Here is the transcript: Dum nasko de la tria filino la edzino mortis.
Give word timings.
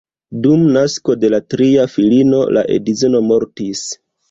Dum 0.45 0.63
nasko 0.77 1.15
de 1.25 1.31
la 1.35 1.41
tria 1.55 1.85
filino 1.97 2.41
la 2.59 2.65
edzino 2.79 3.25
mortis. 3.31 3.87